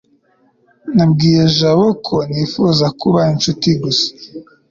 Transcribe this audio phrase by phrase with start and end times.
[0.95, 4.07] nabwiye jabo ko nifuzaga kuba inshuti gusa